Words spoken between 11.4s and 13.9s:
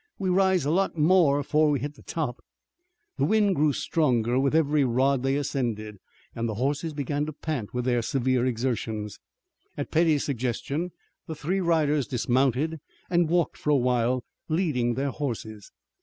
riders dismounted and walked for a